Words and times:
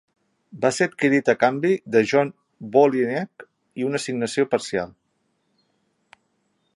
Va 0.61 0.69
ser 0.75 0.85
adquirit 0.91 1.27
a 1.33 1.35
canvi 1.43 1.73
de 1.95 2.01
John 2.13 2.31
Wolyniec 2.77 3.47
i 3.83 3.87
una 3.91 4.01
assignació 4.03 4.49
parcial. 4.55 4.91